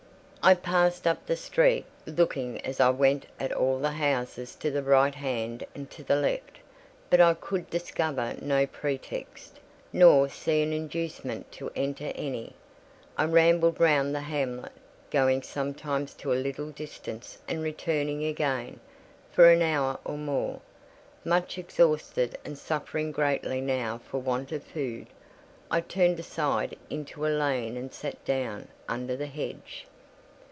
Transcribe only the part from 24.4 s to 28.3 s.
of food, I turned aside into a lane and sat